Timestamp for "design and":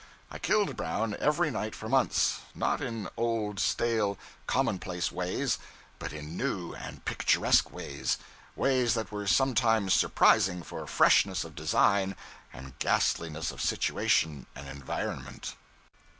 11.53-12.73